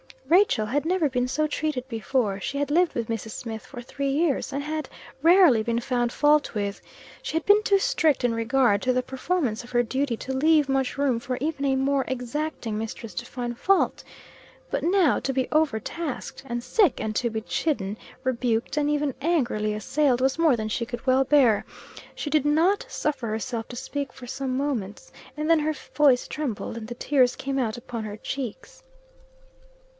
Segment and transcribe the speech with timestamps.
[0.29, 3.31] Rachel had never been so treated before; she had lived with Mrs.
[3.31, 4.89] Smith, for three years, and had
[5.21, 6.81] rarely been found fault with.
[7.21, 10.69] She had been too strict in regard, to the performance of her duty to leave
[10.69, 14.03] much room for even a more exacting mistress to find fault;
[14.71, 19.73] but now, to be overtasked and sick, and to be chidden, rebuked, and even angrily
[19.73, 21.63] assailed, was more than she could well bear.
[22.15, 26.77] She did not suffer herself to speak for some moments, and then her voice trembled,
[26.77, 28.81] and the tears came out upon her cheeks.